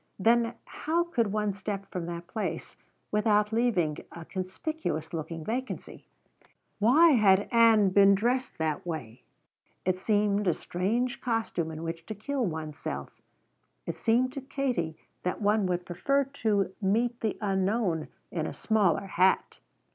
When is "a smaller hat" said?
18.47-19.59